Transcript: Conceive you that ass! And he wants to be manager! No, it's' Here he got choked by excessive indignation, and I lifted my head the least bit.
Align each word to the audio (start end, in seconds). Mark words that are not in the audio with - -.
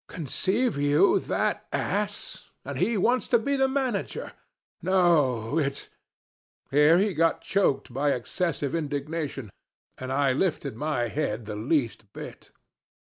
Conceive 0.07 0.77
you 0.77 1.19
that 1.19 1.67
ass! 1.71 2.49
And 2.65 2.79
he 2.79 2.97
wants 2.97 3.27
to 3.27 3.37
be 3.37 3.55
manager! 3.67 4.33
No, 4.81 5.59
it's' 5.59 5.89
Here 6.71 6.97
he 6.97 7.13
got 7.13 7.41
choked 7.41 7.93
by 7.93 8.13
excessive 8.13 8.73
indignation, 8.73 9.51
and 9.99 10.11
I 10.11 10.33
lifted 10.33 10.75
my 10.75 11.09
head 11.09 11.45
the 11.45 11.55
least 11.55 12.11
bit. 12.13 12.49